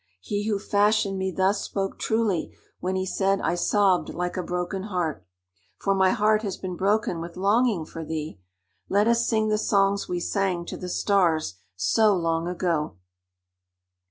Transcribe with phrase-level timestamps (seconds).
[0.21, 4.81] He who fashioned me thus spoke truly when he said I sobbed like a broken
[4.85, 5.23] heart,
[5.77, 8.39] for my heart has been broken with longing for thee.
[8.89, 12.95] Let us sing the songs we sang to the Stars so long ago."